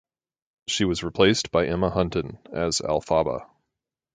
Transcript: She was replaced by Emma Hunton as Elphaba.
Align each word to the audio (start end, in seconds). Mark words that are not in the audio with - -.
She 0.67 0.83
was 0.83 1.03
replaced 1.03 1.51
by 1.51 1.67
Emma 1.67 1.91
Hunton 1.91 2.39
as 2.51 2.79
Elphaba. 2.81 3.47